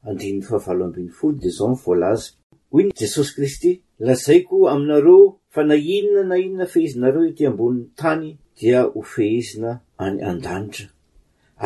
hoiny 0.04 2.92
jesosy 3.00 3.32
kristy 3.36 3.72
lazaiko 4.00 4.70
aminareo 4.72 5.20
fa 5.50 5.62
na 5.64 5.76
inona 5.76 6.24
na 6.30 6.36
inona 6.46 6.66
fehizinareo 6.74 7.24
ety 7.30 7.44
ambonin'ny 7.50 7.88
tany 8.02 8.28
dia 8.58 8.80
ho 8.94 9.00
fehizina 9.14 9.72
any 10.06 10.18
andanitra 10.30 10.86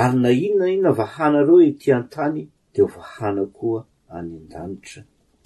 ary 0.03 0.15
na 0.23 0.29
inona 0.41 0.63
ainona 0.69 0.91
vahanareo 1.01 1.57
etyan-tany 1.69 2.41
dea 2.73 2.85
hovahana 2.85 3.43
koa 3.57 3.79
any 4.17 4.33
andanitra 4.43 5.01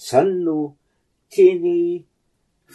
zany 0.08 0.34
no 0.46 0.58
teny 1.34 1.72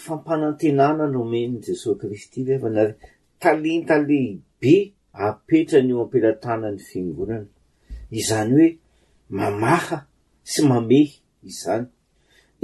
fampanantenana 0.05 1.05
nromen'ny 1.13 1.59
jesosy 1.67 1.99
kristy 2.01 2.41
lefanar 2.49 2.91
talintalehibe 3.43 4.75
apetrany 5.27 5.91
ho 5.95 5.99
ampilatanany 6.05 6.79
fingonana 6.89 7.49
izany 8.21 8.53
hoe 8.55 8.67
mamaha 9.39 9.97
sy 10.51 10.61
mamehy 10.69 11.13
izany 11.49 11.87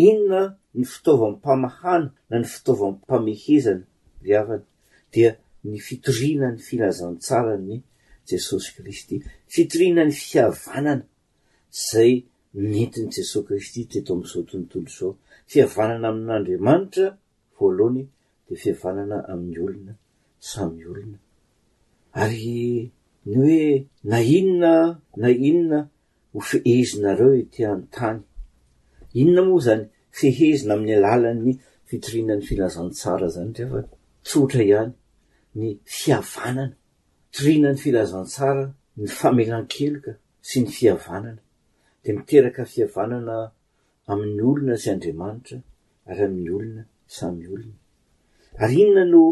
inona 0.06 0.40
ny 0.76 0.84
fitaovammpamahana 0.92 2.08
na 2.30 2.36
ny 2.40 2.46
fitaova 2.52 2.86
mpamehezana 2.96 3.84
riavana 4.24 4.64
dia 5.12 5.30
ny 5.68 5.76
fitorina 5.86 6.46
ny 6.54 6.60
filazantsara 6.66 7.54
ny 7.68 7.74
jesosy 8.28 8.70
kristy 8.78 9.14
fitorinany 9.52 10.12
fiavanana 10.26 11.04
zay 11.88 12.12
metiny 12.72 13.08
jesosy 13.16 13.44
kristy 13.46 13.80
teto 13.90 14.10
ami'izao 14.14 14.42
tontolo 14.50 14.88
zao 14.96 15.12
fiavanana 15.50 16.06
amin'andriamanitra 16.14 17.06
voalohany 17.58 18.04
de 18.46 18.52
fiavanana 18.62 19.16
amin'ny 19.32 19.58
olona 19.66 19.94
sam'y 20.50 20.82
olona 20.90 21.18
ary 22.22 22.92
ny 23.28 23.34
hoe 23.38 23.64
na 24.10 24.18
inona 24.38 24.72
na 25.20 25.28
inona 25.50 25.78
ho 26.32 26.40
fehezinareo 26.50 27.30
i 27.40 27.44
tia 27.54 27.70
nn 27.76 27.84
tany 27.96 28.20
inona 29.22 29.42
moa 29.48 29.60
zany 29.66 29.84
fehezina 30.20 30.72
amin'ny 30.78 30.94
alalan'ny 30.98 31.52
fitorinan'ny 31.90 32.44
filazantsara 32.48 33.26
zany 33.34 33.48
ndrefa 33.52 33.80
tsotra 34.28 34.62
ihany 34.72 34.94
ny 35.60 35.68
fiavanana 35.98 36.74
fitorinan'ny 37.32 37.80
filazantsara 37.84 38.64
ny 39.00 39.06
famelankelika 39.18 40.12
sy 40.50 40.56
ny 40.64 40.68
fiavanana 40.76 41.40
de 42.04 42.10
miteraka 42.16 42.62
fiavanana 42.72 43.36
amin'ny 44.10 44.42
olona 44.52 44.74
sy 44.82 44.88
andriamanitra 44.94 45.58
ary 46.10 46.22
amin'ny 46.28 46.50
olona 46.58 46.82
samy 47.18 47.44
olona 47.54 47.76
ary 48.64 48.76
inona 48.86 49.04
no 49.12 49.22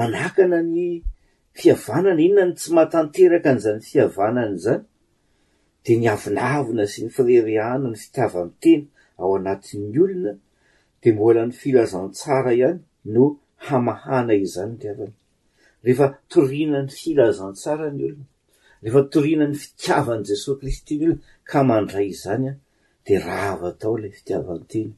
manakana 0.00 0.58
ny 0.74 0.84
fiavanana 1.62 2.20
inona 2.28 2.44
no 2.52 2.60
tsy 2.60 2.70
matanteraka 2.76 3.48
an'izany 3.56 3.80
fiavanana 3.90 4.56
zany 4.66 4.84
de 5.86 5.92
ni 6.00 6.06
avinavina 6.14 6.84
sy 6.92 7.00
ny 7.06 7.10
fireriana 7.16 7.88
ny 7.90 7.98
fitiavan 8.02 8.50
teny 8.62 8.82
ao 9.22 9.32
anatin'ny 9.38 9.96
olona 10.04 10.32
dea 11.02 11.12
miolan'ny 11.16 11.54
filazantsara 11.62 12.50
ihany 12.60 12.80
no 13.14 13.24
hamahana 13.68 14.34
izany 14.46 14.74
tiavana 14.82 15.14
rehefa 15.86 16.06
torianan'ny 16.32 16.92
filazantsara 17.00 17.86
ny 17.96 18.04
olona 18.08 18.26
rehefa 18.82 19.02
toriana 19.14 19.46
n'ny 19.50 19.60
fitiavany 19.64 20.22
jesosy 20.30 20.56
kristy 20.62 20.94
ny 21.00 21.04
olona 21.08 21.24
ka 21.50 21.58
mandray 21.70 22.10
zany 22.22 22.48
a 22.52 22.54
de 23.06 23.14
rava 23.26 23.70
tao 23.80 23.92
ilay 23.98 24.14
fitiavan'nteny 24.20 24.90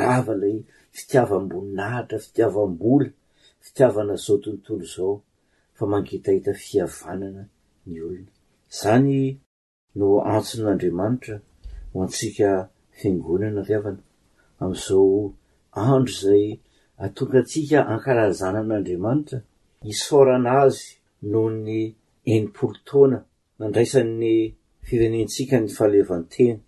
rava 0.00 0.32
ilay 0.36 0.56
fitiavam-boninahitra 0.98 2.16
fitiavam-bola 2.26 3.08
fitiavana 3.64 4.14
zao 4.28 4.36
tontolo 4.44 4.86
zao 4.94 5.14
fa 5.80 5.84
mangitahita 5.90 6.52
fiavanana 6.66 7.42
ny 7.90 7.96
olona 8.12 8.32
zany 8.82 9.16
no 10.00 10.08
antso 10.34 10.54
n'andriamanitra 10.62 11.36
ho 11.92 11.96
antsika 12.06 12.50
fiangonana 12.98 13.60
riavana 13.68 14.02
amin'izao 14.60 15.18
andro 15.86 16.12
zay 16.22 16.46
atongantsika 17.04 17.78
ankarazana 17.92 18.58
amin'andriamanitra 18.60 19.38
is 19.90 20.00
forana 20.08 20.50
azy 20.64 20.82
noho 21.30 21.48
ny 21.66 21.80
enimpolotaona 22.32 23.18
nandraisan'ny 23.60 24.34
firenentsika 24.86 25.56
ny 25.60 25.68
fahaleovantena 25.76 26.62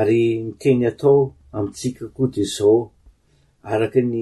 ary 0.00 0.22
ny 0.44 0.52
teny 0.62 0.82
atao 0.90 1.20
amintsika 1.56 2.04
koa 2.16 2.28
de 2.34 2.42
zao 2.56 2.80
araky 3.70 4.02
ny 4.12 4.20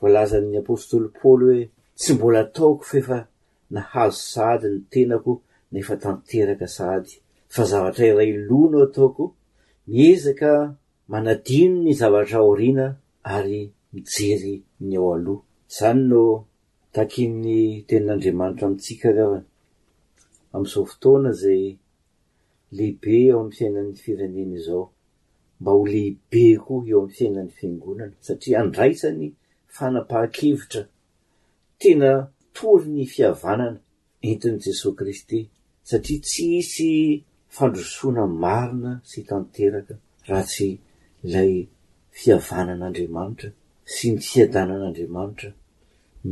voalazan'ny 0.00 0.54
apostoly 0.60 1.08
paoly 1.18 1.42
hoe 1.46 1.60
tsy 2.00 2.10
mbola 2.14 2.38
ataoko 2.44 2.82
faefa 2.90 3.18
nahazo 3.74 4.20
sady 4.32 4.66
ny 4.72 4.80
tenako 4.92 5.32
na 5.70 5.76
efa 5.82 5.94
tanteraka 6.02 6.66
zady 6.78 7.14
fa 7.54 7.62
zavatra 7.70 8.04
iray 8.12 8.30
lonao 8.48 8.82
ataoko 8.88 9.24
miezaka 9.92 10.50
manadiny 11.12 11.74
ny 11.84 11.92
zavatra 12.00 12.38
aoriana 12.40 12.86
ary 13.36 13.62
mijery 13.92 14.54
ny 14.86 14.94
ao 15.00 15.08
aloha 15.16 15.42
zany 15.76 16.02
no 16.10 16.22
takin'ny 16.94 17.58
tenin'andriamanitra 17.88 18.64
amitsika 18.68 19.00
karany 19.02 19.44
am'izao 20.54 20.84
fotoana 20.92 21.30
zay 21.42 21.64
lehibe 22.76 23.14
eo 23.26 23.36
amn'ny 23.40 23.56
fiainan'ny 23.58 23.96
firenena 24.04 24.54
izao 24.60 24.84
mba 25.60 25.70
ho 25.76 25.80
lehibe 25.92 26.44
koa 26.64 26.82
eo 26.90 26.98
amin'ny 27.00 27.16
fiainan'ny 27.18 27.52
fiangonana 27.58 28.16
satria 28.26 28.56
andraisany 28.64 29.24
fanampaha-kevitra 29.76 30.82
tena 31.80 32.10
tory 32.56 32.88
ny 32.96 33.04
fiavanana 33.14 33.80
entin' 34.28 34.58
jesos 34.64 34.92
kristy 34.98 35.40
satria 35.90 36.20
tsy 36.24 36.46
isy 36.60 36.92
fandrosoana 37.56 38.26
marina 38.42 38.90
sy 39.08 39.18
tanteraka 39.28 39.94
raha 40.28 40.42
tsy 40.50 40.68
ilay 41.26 41.52
fiavanan'andriamanitra 42.18 43.48
sy 43.92 44.06
ny 44.12 44.18
fiadanan'andriamanitra 44.28 45.50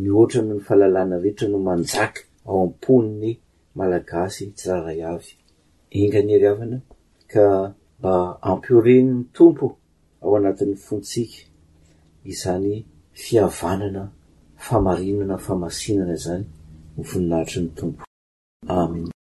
mihoatra 0.02 0.40
nny 0.44 0.58
fahalalana 0.66 1.16
rehetra 1.24 1.46
no 1.50 1.58
manjaka 1.68 2.20
ao 2.48 2.58
am-poni 2.66 3.10
ny 3.22 3.28
malagasy 3.78 4.44
jaray 4.62 5.00
avy 5.12 5.32
inga 6.02 6.20
ny 6.26 6.30
ari 6.36 6.46
avana 6.52 6.78
ka 7.32 7.44
mba 7.98 8.14
ampioreny'ny 8.52 9.20
tompo 9.36 9.66
ao 10.22 10.32
anatin'ny 10.38 10.76
fontsika 10.86 11.38
izany 12.32 12.72
fiavanana 13.22 14.02
famarinana 14.68 15.36
famasinana 15.46 16.14
zany 16.24 16.46
nyvoninaritry 16.96 17.60
'ny 17.62 17.70
tompo 17.78 18.02
amen 18.74 19.15